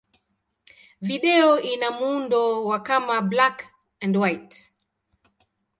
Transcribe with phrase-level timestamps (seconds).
[1.07, 4.57] Video ina muundo wa kama black-and-white.